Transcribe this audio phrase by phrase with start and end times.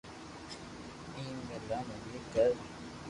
[1.17, 2.51] ايم ڀللا متي ڪر